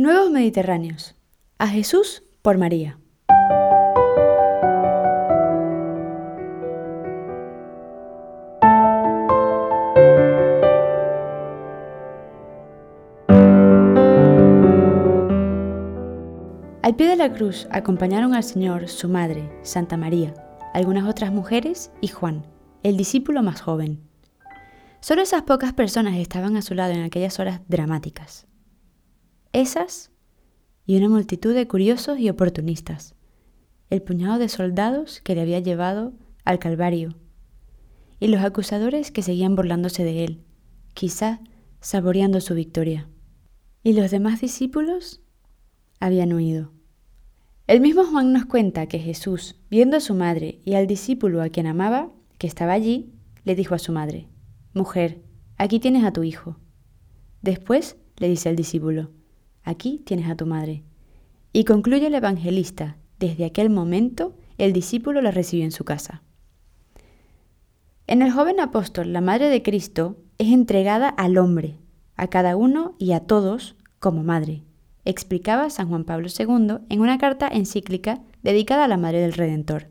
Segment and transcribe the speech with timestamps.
[0.00, 1.16] Nuevos Mediterráneos.
[1.58, 3.00] A Jesús por María.
[16.80, 20.32] Al pie de la cruz acompañaron al Señor su madre, Santa María,
[20.74, 22.46] algunas otras mujeres y Juan,
[22.84, 23.98] el discípulo más joven.
[25.00, 28.47] Solo esas pocas personas estaban a su lado en aquellas horas dramáticas.
[29.52, 30.10] Esas
[30.84, 33.14] y una multitud de curiosos y oportunistas,
[33.88, 36.12] el puñado de soldados que le había llevado
[36.44, 37.16] al Calvario,
[38.20, 40.44] y los acusadores que seguían burlándose de él,
[40.92, 41.40] quizá
[41.80, 43.08] saboreando su victoria.
[43.82, 45.22] ¿Y los demás discípulos?
[46.00, 46.72] Habían huido.
[47.66, 51.48] El mismo Juan nos cuenta que Jesús, viendo a su madre y al discípulo a
[51.48, 53.12] quien amaba, que estaba allí,
[53.44, 54.28] le dijo a su madre,
[54.74, 55.22] Mujer,
[55.56, 56.56] aquí tienes a tu hijo.
[57.40, 59.10] Después le dice al discípulo,
[59.68, 60.82] aquí tienes a tu madre.
[61.52, 66.22] Y concluye el evangelista, desde aquel momento el discípulo la recibió en su casa.
[68.06, 71.78] En el joven apóstol, la madre de Cristo es entregada al hombre,
[72.16, 74.62] a cada uno y a todos como madre,
[75.04, 79.88] explicaba San Juan Pablo II en una carta encíclica dedicada a la Madre del Redentor.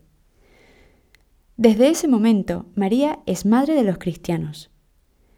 [1.57, 4.69] Desde ese momento, María es madre de los cristianos.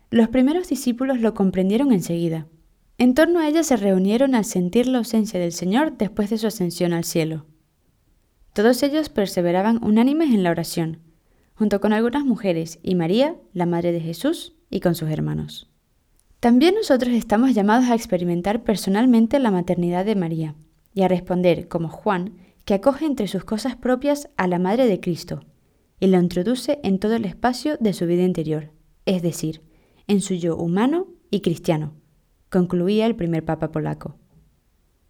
[0.10, 2.48] Los primeros discípulos lo comprendieron enseguida.
[3.00, 6.48] En torno a ella se reunieron al sentir la ausencia del Señor después de su
[6.48, 7.46] ascensión al cielo.
[8.52, 11.00] Todos ellos perseveraban unánimes en la oración,
[11.54, 15.70] junto con algunas mujeres y María, la Madre de Jesús, y con sus hermanos.
[16.42, 20.56] También nosotros estamos llamados a experimentar personalmente la maternidad de María
[20.94, 22.34] y a responder, como Juan,
[22.66, 25.46] que acoge entre sus cosas propias a la Madre de Cristo
[26.02, 28.72] y la introduce en todo el espacio de su vida interior,
[29.06, 29.62] es decir,
[30.08, 31.99] en su yo humano y cristiano
[32.50, 34.16] concluía el primer papa polaco.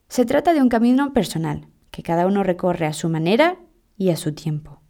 [0.07, 3.59] Se trata de un camino personal, que cada uno recorre a su manera
[3.97, 4.81] y a su tiempo.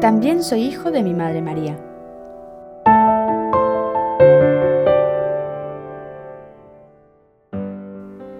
[0.00, 1.78] También soy hijo de mi Madre María.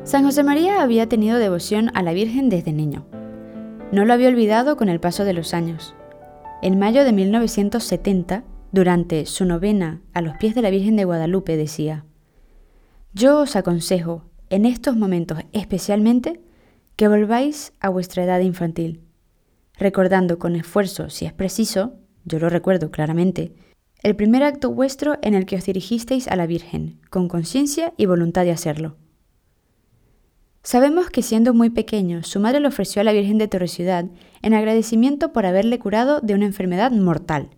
[0.04, 3.06] San José María había tenido devoción a la Virgen desde niño.
[3.90, 5.94] No lo había olvidado con el paso de los años.
[6.62, 8.44] En mayo de 1970,
[8.74, 12.04] durante su novena a los pies de la Virgen de Guadalupe decía,
[13.12, 16.40] Yo os aconsejo, en estos momentos especialmente,
[16.96, 19.00] que volváis a vuestra edad infantil,
[19.78, 23.54] recordando con esfuerzo, si es preciso, yo lo recuerdo claramente,
[24.02, 28.06] el primer acto vuestro en el que os dirigisteis a la Virgen, con conciencia y
[28.06, 28.96] voluntad de hacerlo.
[30.64, 34.06] Sabemos que siendo muy pequeño, su madre le ofreció a la Virgen de Torre Ciudad
[34.42, 37.50] en agradecimiento por haberle curado de una enfermedad mortal.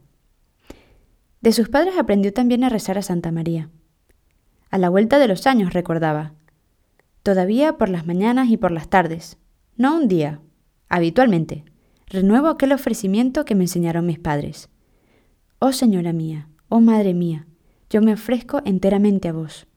[1.47, 3.71] De sus padres aprendió también a rezar a Santa María.
[4.69, 6.35] A la vuelta de los años recordaba,
[7.23, 9.39] todavía por las mañanas y por las tardes,
[9.77, 10.41] no un día,
[10.89, 11.65] habitualmente,
[12.09, 14.71] renuevo aquel ofrecimiento que me enseñaron mis padres.
[15.61, 17.47] Oh Señora mía, oh Madre mía,
[17.91, 19.69] yo me ofrezco enteramente a vos,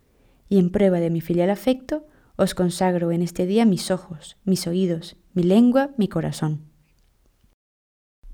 [0.49, 4.65] y en prueba de mi filial afecto, os consagro en este día mis ojos, mis
[4.65, 6.68] oídos, mi lengua, mi corazón.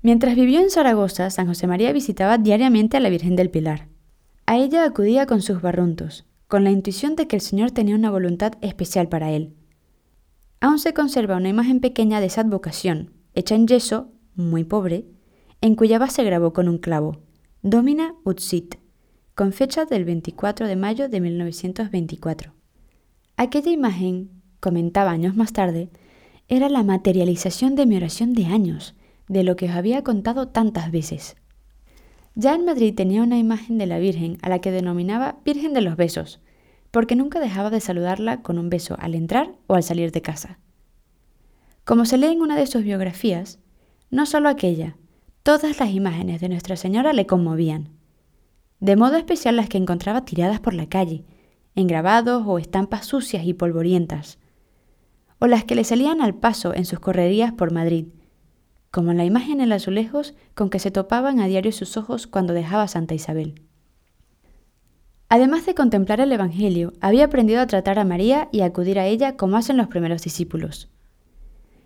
[0.06, 3.88] Mientras vivió en Zaragoza, San José María visitaba diariamente a la Virgen del Pilar.
[4.46, 8.12] A ella acudía con sus barruntos, con la intuición de que el Señor tenía una
[8.12, 9.56] voluntad especial para él.
[10.60, 15.06] Aún se conserva una imagen pequeña de esa advocación, hecha en yeso, muy pobre,
[15.60, 17.22] en cuya base grabó con un clavo,
[17.62, 18.76] Domina Utsit,
[19.34, 22.52] con fecha del 24 de mayo de 1924.
[23.36, 24.30] Aquella imagen,
[24.60, 25.90] comentaba años más tarde,
[26.46, 28.94] era la materialización de mi oración de años,
[29.28, 31.36] de lo que os había contado tantas veces.
[32.34, 35.80] Ya en Madrid tenía una imagen de la Virgen a la que denominaba Virgen de
[35.80, 36.40] los Besos,
[36.90, 40.58] porque nunca dejaba de saludarla con un beso al entrar o al salir de casa.
[41.84, 43.58] Como se lee en una de sus biografías,
[44.10, 44.96] no solo aquella,
[45.42, 47.90] todas las imágenes de Nuestra Señora le conmovían,
[48.80, 51.24] de modo especial las que encontraba tiradas por la calle,
[51.74, 54.38] en grabados o estampas sucias y polvorientas,
[55.38, 58.06] o las que le salían al paso en sus correrías por Madrid,
[58.96, 62.88] como la imagen en azulejos con que se topaban a diario sus ojos cuando dejaba
[62.88, 63.60] Santa Isabel.
[65.28, 69.04] Además de contemplar el Evangelio, había aprendido a tratar a María y a acudir a
[69.04, 70.88] ella como hacen los primeros discípulos.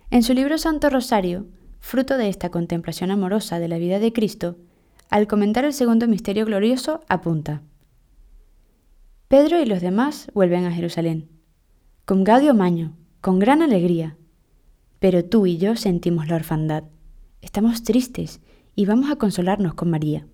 [0.09, 1.47] En su libro Santo Rosario,
[1.81, 4.55] fruto de esta contemplación amorosa de la vida de Cristo,
[5.09, 7.61] al comentar el segundo misterio glorioso, apunta.
[9.27, 11.27] Pedro y los demás vuelven a Jerusalén,
[12.05, 14.15] con Gadio Maño, con gran alegría,
[14.99, 16.85] pero tú y yo sentimos la orfandad.
[17.41, 18.39] Estamos tristes
[18.75, 20.27] y vamos a consolarnos con María.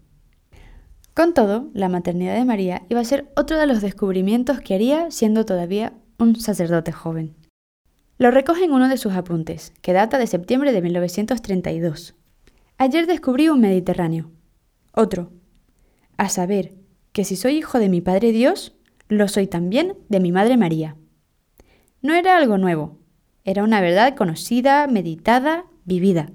[1.14, 5.10] Con todo, la maternidad de María iba a ser otro de los descubrimientos que haría
[5.10, 7.36] siendo todavía un sacerdote joven.
[8.18, 12.16] Lo recoge en uno de sus apuntes, que data de septiembre de 1932.
[12.78, 14.30] Ayer descubrí un Mediterráneo.
[14.92, 15.32] Otro.
[16.18, 16.74] A saber,
[17.14, 18.76] que si soy hijo de mi Padre Dios,
[19.08, 20.98] lo soy también de mi Madre María.
[22.02, 23.00] No era algo nuevo,
[23.44, 26.32] era una verdad conocida, meditada, vivida.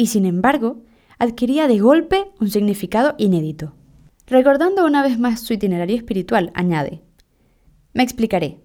[0.00, 0.78] Y sin embargo,
[1.18, 3.74] adquiría de golpe un significado inédito.
[4.26, 7.02] Recordando una vez más su itinerario espiritual, añade,
[7.92, 8.62] Me explicaré.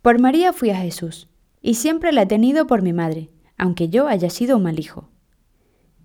[0.00, 1.28] Por María fui a Jesús,
[1.60, 5.10] y siempre la he tenido por mi madre, aunque yo haya sido un mal hijo.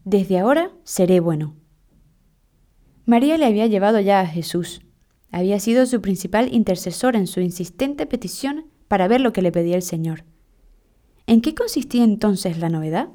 [0.04, 1.56] Desde ahora seré bueno.
[3.06, 4.82] María le había llevado ya a Jesús.
[5.32, 9.78] Había sido su principal intercesor en su insistente petición para ver lo que le pedía
[9.78, 10.26] el Señor.
[11.26, 13.08] ¿En qué consistía entonces la novedad?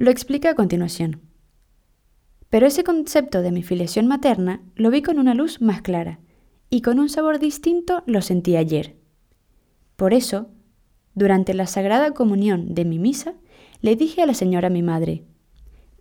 [0.00, 1.20] Lo explica a continuación.
[2.48, 6.20] Pero ese concepto de mi filiación materna lo vi con una luz más clara,
[6.70, 8.96] y con un sabor distinto lo sentí ayer.
[9.96, 10.48] Por eso,
[11.14, 13.34] durante la sagrada comunión de mi misa,
[13.82, 15.26] le dije a la señora mi madre,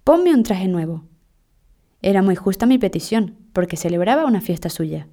[0.06, 1.04] ponme un traje nuevo.
[2.02, 5.10] Era muy justa mi petición, porque celebraba una fiesta suya.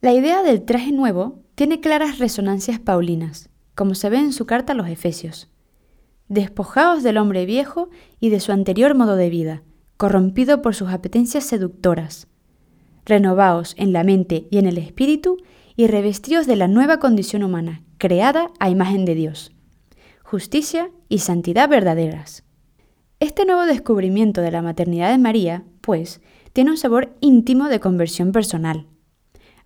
[0.00, 4.72] La idea del traje nuevo tiene claras resonancias paulinas, como se ve en su carta
[4.72, 5.53] a los Efesios.
[6.34, 9.62] Despojaos del hombre viejo y de su anterior modo de vida,
[9.96, 12.26] corrompido por sus apetencias seductoras.
[13.04, 15.36] Renovaos en la mente y en el espíritu
[15.76, 19.52] y revestíos de la nueva condición humana, creada a imagen de Dios.
[20.24, 22.42] Justicia y santidad verdaderas.
[23.20, 26.20] Este nuevo descubrimiento de la maternidad de María, pues,
[26.52, 28.88] tiene un sabor íntimo de conversión personal,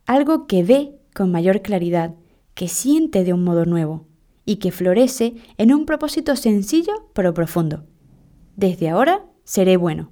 [0.04, 2.14] algo que ve con mayor claridad,
[2.52, 4.07] que siente de un modo nuevo
[4.48, 7.84] y que florece en un propósito sencillo pero profundo.
[8.56, 10.10] Desde ahora seré bueno.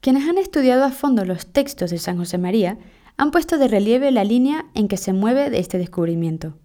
[0.00, 2.78] Quienes han estudiado a fondo los textos de San José María
[3.16, 6.58] han puesto de relieve la línea en que se mueve de este descubrimiento.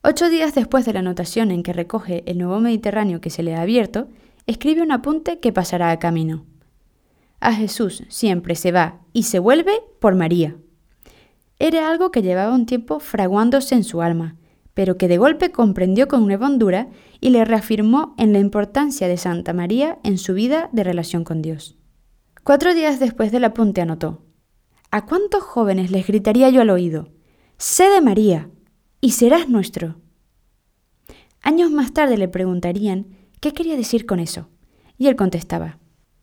[0.00, 3.56] Ocho días después de la anotación en que recoge el nuevo Mediterráneo que se le
[3.56, 4.06] ha abierto,
[4.46, 6.46] escribe un apunte que pasará a camino.
[7.40, 10.54] A Jesús siempre se va y se vuelve por María.
[11.58, 14.36] Era algo que llevaba un tiempo fraguándose en su alma,
[14.76, 19.16] pero que de golpe comprendió con nueva hondura y le reafirmó en la importancia de
[19.16, 21.78] Santa María en su vida de relación con Dios.
[22.44, 24.26] Cuatro días después del apunte anotó,
[24.90, 27.08] ¿A cuántos jóvenes les gritaría yo al oído?
[27.56, 28.50] Sé de María
[29.00, 29.96] y serás nuestro.
[31.40, 33.06] Años más tarde le preguntarían
[33.40, 34.50] qué quería decir con eso,
[34.98, 35.78] y él contestaba,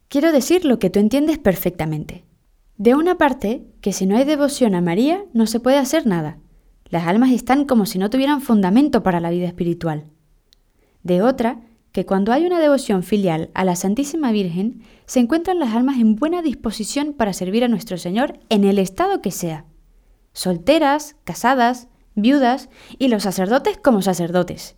[0.09, 2.23] quiero decir lo que tú entiendes perfectamente.
[2.77, 6.37] De una parte, que si no hay devoción a María no se puede hacer nada.
[6.89, 10.05] Las almas están como si no tuvieran fundamento para la vida espiritual.
[11.03, 15.75] De otra, que cuando hay una devoción filial a la Santísima Virgen, se encuentran las
[15.75, 19.65] almas en buena disposición para servir a nuestro Señor en el estado que sea.
[20.33, 24.75] Solteras, casadas, viudas y los sacerdotes como sacerdotes.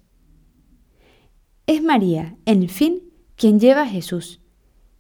[1.67, 3.01] Es María, en fin,
[3.35, 4.41] quien lleva a Jesús,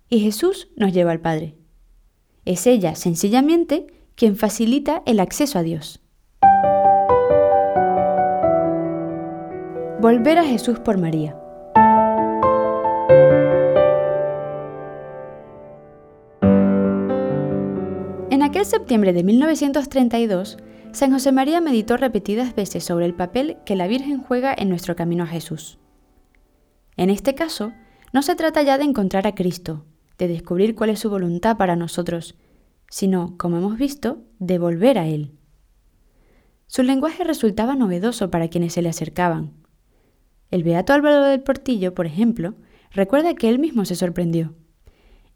[0.09, 1.57] y Jesús nos lleva al Padre.
[2.45, 6.01] Es ella, sencillamente, quien facilita el acceso a Dios.
[10.01, 11.35] Volver a Jesús por María.
[18.55, 20.57] aquel septiembre de 1932,
[20.93, 24.95] San José María meditó repetidas veces sobre el papel que la Virgen juega en nuestro
[24.95, 25.77] camino a Jesús.
[26.95, 27.73] En este caso,
[28.13, 29.83] no se trata ya de encontrar a Cristo,
[30.17, 32.35] de descubrir cuál es su voluntad para nosotros,
[32.89, 35.31] sino, como hemos visto, de volver a Él.
[36.67, 39.64] Su lenguaje resultaba novedoso para quienes se le acercaban.
[40.51, 42.55] El beato Álvaro del Portillo, por ejemplo,
[42.91, 44.55] recuerda que él mismo se sorprendió.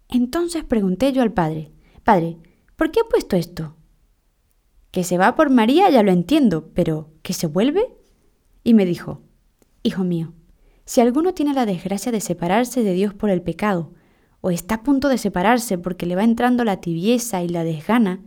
[0.07, 1.71] Entonces pregunté yo al padre,
[2.03, 2.37] Padre,
[2.79, 3.75] ¿Por qué ha puesto esto?
[4.91, 7.93] Que se va por María ya lo entiendo, pero ¿que se vuelve?
[8.63, 9.21] Y me dijo,
[9.83, 10.31] Hijo mío,
[10.85, 13.91] si alguno tiene la desgracia de separarse de Dios por el pecado,
[14.39, 18.21] o está a punto de separarse porque le va entrando la tibieza y la desgana,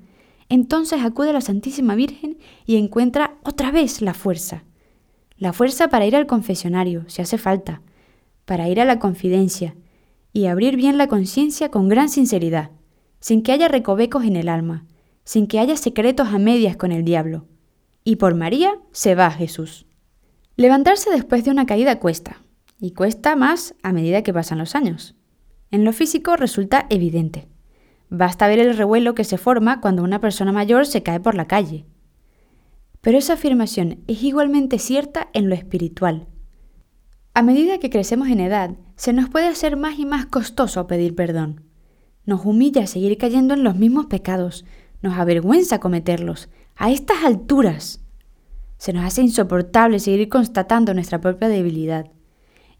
[0.50, 2.36] entonces acude a la Santísima Virgen
[2.66, 4.64] y encuentra otra vez la fuerza.
[5.42, 7.82] La fuerza para ir al confesionario, si hace falta,
[8.44, 9.74] para ir a la confidencia
[10.32, 12.70] y abrir bien la conciencia con gran sinceridad
[13.18, 14.86] sin que haya recovecos en el alma,
[15.24, 17.48] sin que haya secretos a medias con el diablo.
[18.04, 19.84] Y por María se va Jesús.
[20.54, 22.40] Levantarse después de una caída cuesta,
[22.78, 25.16] y cuesta más a medida que pasan los años.
[25.72, 27.48] En lo físico resulta evidente.
[28.10, 31.46] Basta ver el revuelo que se forma cuando una persona mayor se cae por la
[31.48, 31.84] calle.
[33.02, 36.28] Pero esa afirmación es igualmente cierta en lo espiritual.
[37.34, 41.16] A medida que crecemos en edad, se nos puede hacer más y más costoso pedir
[41.16, 41.62] perdón.
[42.26, 44.64] Nos humilla seguir cayendo en los mismos pecados,
[45.02, 48.00] nos avergüenza cometerlos, a estas alturas.
[48.78, 52.12] Se nos hace insoportable seguir constatando nuestra propia debilidad,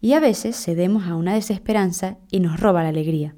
[0.00, 3.35] y a veces cedemos a una desesperanza y nos roba la alegría.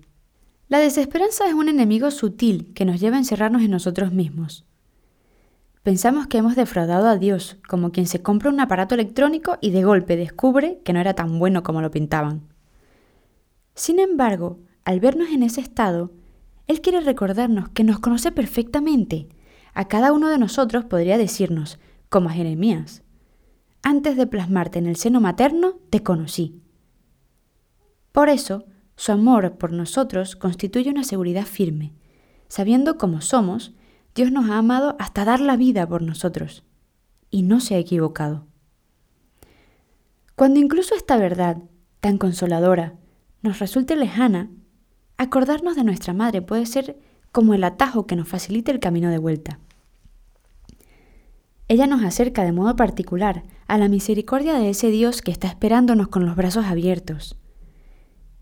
[0.69, 4.67] La desesperanza es un enemigo sutil que nos lleva a encerrarnos en nosotros mismos.
[5.85, 9.85] Pensamos que hemos defraudado a Dios, como quien se compra un aparato electrónico y de
[9.85, 12.49] golpe descubre que no era tan bueno como lo pintaban.
[13.75, 16.11] Sin embargo, al vernos en ese estado,
[16.69, 19.29] Él quiere recordarnos que nos conoce perfectamente.
[19.75, 23.03] A cada uno de nosotros podría decirnos, como a Jeremías,
[23.83, 26.63] antes de plasmarte en el seno materno, te conocí.
[28.11, 28.65] Por eso,
[28.97, 31.93] su amor por nosotros constituye una seguridad firme.
[32.49, 33.75] Sabiendo cómo somos,
[34.15, 36.65] Dios nos ha amado hasta dar la vida por nosotros.
[37.31, 38.47] Y no se ha equivocado.
[40.37, 41.59] Cuando incluso esta verdad,
[42.01, 42.95] tan consoladora,
[43.43, 44.51] nos resulte lejana,
[45.17, 46.99] acordarnos de nuestra madre puede ser
[47.33, 49.59] como el atajo que nos facilita el camino de vuelta.
[51.67, 56.09] Ella nos acerca de modo particular a la misericordia de ese Dios que está esperándonos
[56.09, 57.37] con los brazos abiertos.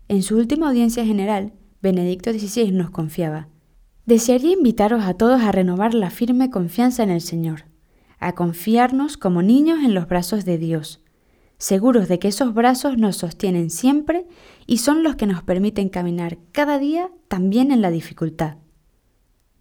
[0.07, 3.47] En su última audiencia general, Benedicto XVI nos confiaba,
[4.05, 7.65] Desearía invitaros a todos a renovar la firme confianza en el Señor,
[8.19, 11.01] a confiarnos como niños en los brazos de Dios,
[11.57, 14.27] seguros de que esos brazos nos sostienen siempre
[14.67, 18.57] y son los que nos permiten caminar cada día también en la dificultad.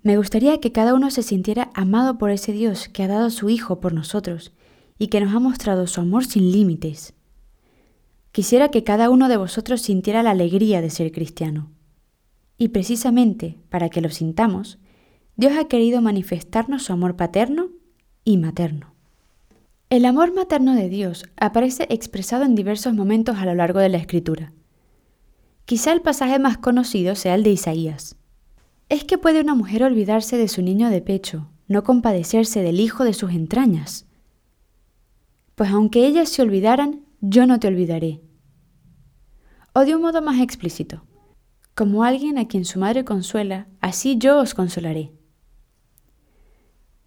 [0.02, 3.48] Me gustaría que cada uno se sintiera amado por ese Dios que ha dado su
[3.48, 4.52] Hijo por nosotros
[4.98, 7.14] y que nos ha mostrado su amor sin límites.
[8.32, 11.70] Quisiera que cada uno de vosotros sintiera la alegría de ser cristiano.
[12.62, 14.78] Y precisamente para que lo sintamos,
[15.34, 17.70] Dios ha querido manifestarnos su amor paterno
[18.22, 18.94] y materno.
[19.90, 23.98] El amor materno de Dios aparece expresado en diversos momentos a lo largo de la
[23.98, 24.52] Escritura.
[25.64, 28.14] Quizá el pasaje más conocido sea el de Isaías.
[28.88, 33.02] ¿Es que puede una mujer olvidarse de su niño de pecho, no compadecerse del hijo
[33.02, 34.06] de sus entrañas?
[35.56, 38.20] Pues aunque ellas se olvidaran, yo no te olvidaré.
[39.72, 41.02] O de un modo más explícito,
[41.74, 45.12] como alguien a quien su madre consuela, así yo os consolaré.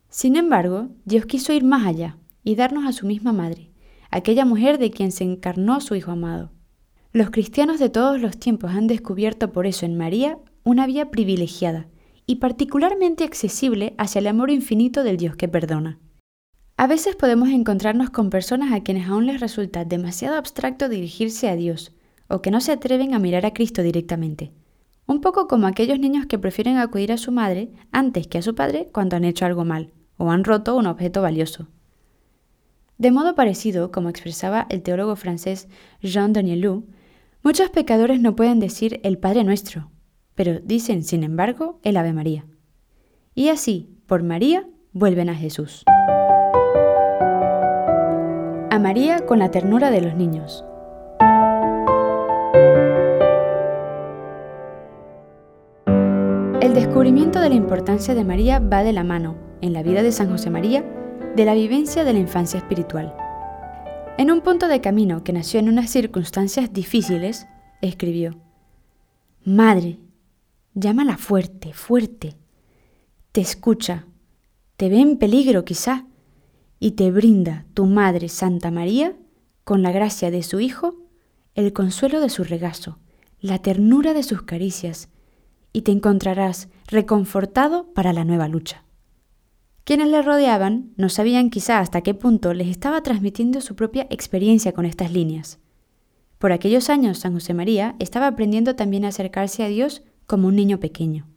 [0.09, 3.71] Sin embargo, Dios quiso ir más allá y darnos a su misma madre,
[4.11, 6.51] aquella mujer de quien se encarnó su Hijo amado.
[7.11, 11.87] Los cristianos de todos los tiempos han descubierto por eso en María una vía privilegiada
[12.25, 15.99] y particularmente accesible hacia el amor infinito del Dios que perdona.
[16.77, 21.55] A veces podemos encontrarnos con personas a quienes aún les resulta demasiado abstracto dirigirse a
[21.55, 21.94] Dios,
[22.27, 24.51] o que no se atreven a mirar a Cristo directamente.
[25.07, 28.55] Un poco como aquellos niños que prefieren acudir a su madre antes que a su
[28.55, 31.67] padre cuando han hecho algo mal, o han roto un objeto valioso.
[32.97, 35.67] De modo parecido, como expresaba el teólogo francés
[36.01, 36.85] Jean Danielou,
[37.43, 39.91] muchos pecadores no pueden decir el Padre Nuestro,
[40.33, 42.45] pero dicen, sin embargo, el Ave María.
[43.35, 45.83] Y así, por María, vuelven a Jesús
[48.75, 50.65] a María con la ternura de los niños.
[56.95, 60.29] Descubrimiento de la importancia de María va de la mano, en la vida de San
[60.29, 60.81] José María,
[61.35, 63.13] de la vivencia de la infancia espiritual.
[64.17, 67.47] En un punto de camino que nació en unas circunstancias difíciles,
[67.81, 68.39] escribió,
[69.43, 69.99] Madre,
[70.73, 72.37] llámala fuerte, fuerte.
[73.33, 74.05] Te escucha,
[74.77, 76.05] te ve en peligro quizá,
[76.79, 79.17] y te brinda tu Madre Santa María,
[79.65, 80.95] con la gracia de su Hijo,
[81.55, 82.99] el consuelo de su regazo,
[83.41, 85.09] la ternura de sus caricias,
[85.75, 88.85] y te encontrarás reconfortado para la nueva lucha.
[89.83, 94.71] Quienes le rodeaban no sabían quizá hasta qué punto les estaba transmitiendo su propia experiencia
[94.71, 95.59] con estas líneas.
[96.37, 100.55] Por aquellos años San José María estaba aprendiendo también a acercarse a Dios como un
[100.55, 101.27] niño pequeño.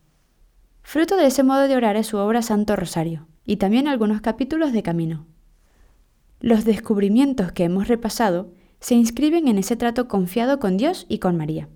[0.82, 4.72] Fruto de ese modo de orar es su obra Santo Rosario, y también algunos capítulos
[4.72, 5.26] de Camino.
[6.38, 11.36] Los descubrimientos que hemos repasado se inscriben en ese trato confiado con Dios y con
[11.36, 11.68] María.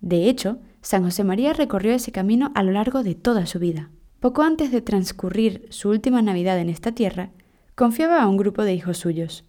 [0.00, 3.88] De hecho, San José María recorrió ese camino a lo largo de toda su vida.
[4.20, 7.30] Poco antes de transcurrir su última Navidad en esta tierra,
[7.74, 9.44] confiaba a un grupo de hijos suyos.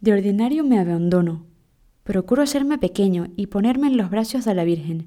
[0.00, 1.46] De ordinario me abandono.
[2.02, 5.06] Procuro serme pequeño y ponerme en los brazos de la Virgen.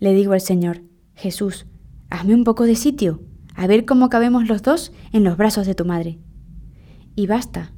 [0.00, 0.82] Le digo al Señor,
[1.14, 1.66] Jesús,
[2.10, 3.20] hazme un poco de sitio
[3.54, 6.18] a ver cómo cabemos los dos en los brazos de tu madre.
[7.14, 7.70] Y basta.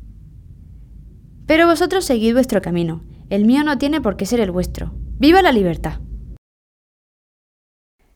[1.44, 4.94] Pero vosotros seguid vuestro camino, el mío no tiene por qué ser el vuestro.
[5.20, 6.00] ¡Viva la libertad!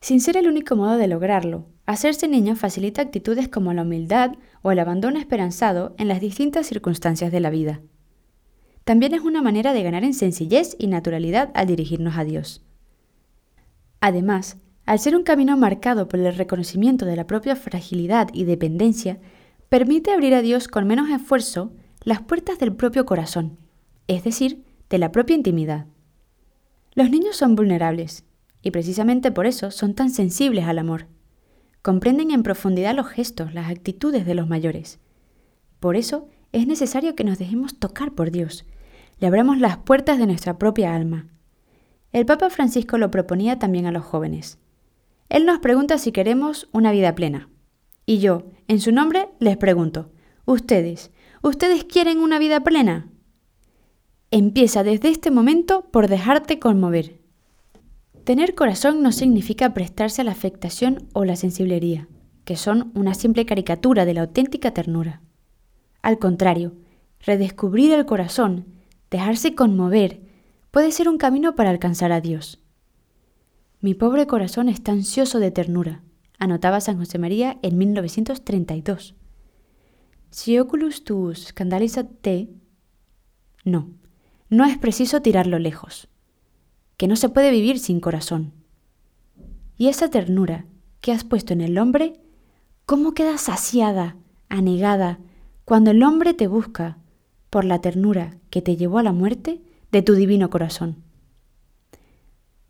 [0.01, 4.71] Sin ser el único modo de lograrlo, hacerse niño facilita actitudes como la humildad o
[4.71, 7.81] el abandono esperanzado en las distintas circunstancias de la vida.
[8.85, 12.65] También es una manera de ganar en sencillez y naturalidad al dirigirnos a Dios.
[14.01, 19.19] Además, al ser un camino marcado por el reconocimiento de la propia fragilidad y dependencia,
[19.69, 21.73] permite abrir a Dios con menos esfuerzo
[22.05, 23.59] las puertas del propio corazón,
[24.07, 25.87] es decir, de la propia intimidad.
[26.95, 28.25] Los niños son vulnerables,
[28.63, 31.07] y precisamente por eso son tan sensibles al amor.
[31.81, 35.01] Comprenden en profundidad los gestos, las actitudes de los mayores.
[35.81, 38.67] Por eso es necesario que nos dejemos tocar por Dios,
[39.23, 41.29] le abramos las puertas de nuestra propia alma.
[42.11, 44.59] El Papa Francisco lo proponía también a los jóvenes.
[45.29, 47.49] Él nos pregunta si queremos una vida plena.
[48.05, 50.11] Y yo, en su nombre, les pregunto,
[50.45, 53.12] ¿ustedes, ¿ustedes quieren una vida plena?
[54.35, 57.21] Empieza desde este momento por dejarte conmover.
[58.25, 62.09] Tener corazón no significa prestarse a la afectación o la sensiblería,
[62.47, 65.21] que son una simple caricatura de la auténtica ternura.
[66.01, 66.73] Al contrario,
[67.21, 68.65] redescubrir el corazón,
[69.11, 70.23] dejarse conmover,
[70.71, 72.59] puede ser un camino para alcanzar a Dios.
[73.83, 76.01] Mi pobre corazón está ansioso de ternura,
[76.39, 79.15] anotaba San José María en 1932.
[80.31, 81.53] Si oculus tuus
[82.23, 82.49] te,
[83.67, 83.91] no,
[84.53, 86.09] no es preciso tirarlo lejos,
[86.99, 88.53] que no se puede vivir sin corazón.
[89.79, 90.67] Y esa ternura
[91.01, 92.21] que has puesto en el hombre,
[92.85, 94.19] ¿cómo queda saciada,
[94.51, 95.21] anegada,
[95.65, 96.99] cuando el hombre te busca
[97.49, 101.03] por la ternura que te llevó a la muerte de tu divino corazón?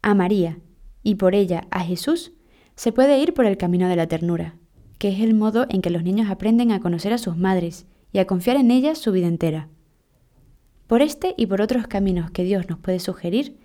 [0.03, 0.61] A María
[1.03, 2.31] y por ella a Jesús
[2.77, 4.55] se puede ir por el camino de la ternura,
[4.99, 8.21] que es el modo en que los niños aprenden a conocer a sus madres y
[8.21, 9.69] a confiar en ellas su vida entera.
[10.93, 13.57] Por este y por otros caminos que Dios nos puede sugerir,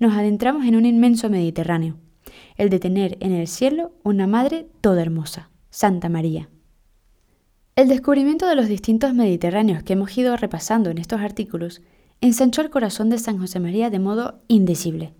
[0.00, 1.96] nos adentramos en un inmenso Mediterráneo,
[2.56, 6.48] el de tener en el cielo una Madre toda hermosa, Santa María.
[7.76, 11.82] El descubrimiento de los distintos Mediterráneos que hemos ido repasando en estos artículos
[12.20, 15.14] ensanchó el corazón de San José María de modo indecible.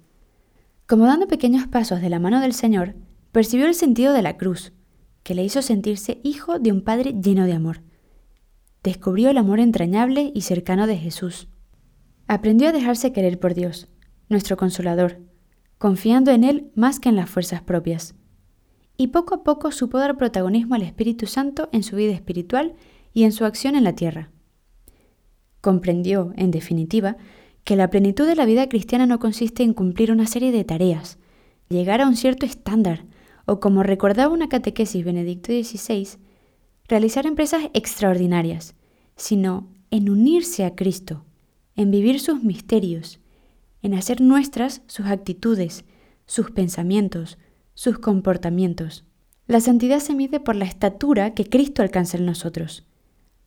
[0.89, 2.97] Como dando pequeños pasos de la mano del Señor,
[3.31, 4.73] percibió el sentido de la cruz,
[5.23, 7.83] que le hizo sentirse hijo de un Padre lleno de amor.
[8.83, 11.47] Descubrió el amor entrañable y cercano de Jesús,
[12.27, 13.89] Aprendió a dejarse querer por Dios,
[14.29, 15.19] nuestro consolador,
[15.79, 18.15] confiando en Él más que en las fuerzas propias.
[18.97, 22.75] Y poco a poco supo dar protagonismo al Espíritu Santo en su vida espiritual
[23.13, 24.31] y en su acción en la tierra.
[25.61, 27.17] Comprendió, en definitiva,
[27.65, 31.19] que la plenitud de la vida cristiana no consiste en cumplir una serie de tareas,
[31.69, 33.05] llegar a un cierto estándar,
[33.47, 36.19] o como recordaba una catequesis Benedicto XVI,
[36.89, 38.75] realizar empresas extraordinarias,
[39.17, 41.25] sino en unirse a Cristo,
[41.77, 43.21] en vivir sus misterios,
[43.83, 45.85] en hacer nuestras sus actitudes,
[46.27, 47.39] sus pensamientos,
[47.75, 49.05] sus comportamientos.
[49.47, 52.87] La santidad se mide por la estatura que Cristo alcanza en nosotros,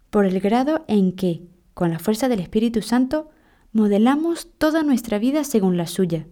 [0.09, 3.29] por el grado en que, con la fuerza del Espíritu Santo,
[3.71, 6.27] modelamos toda nuestra vida según la suya.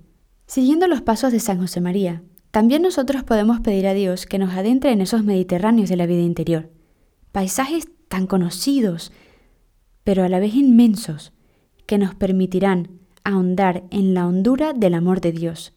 [0.46, 4.54] Siguiendo los pasos de San José María, también nosotros podemos pedir a Dios que nos
[4.54, 6.70] adentre en esos mediterráneos de la vida interior,
[7.32, 9.12] paisajes tan conocidos,
[10.04, 11.34] pero a la vez inmensos,
[11.86, 15.74] que nos permitirán ahondar en la hondura del amor de Dios,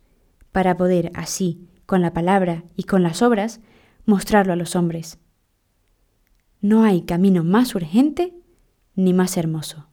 [0.52, 3.60] para poder así, con la palabra y con las obras,
[4.04, 5.18] mostrarlo a los hombres.
[6.60, 8.34] No hay camino más urgente
[8.94, 9.88] ni más hermoso.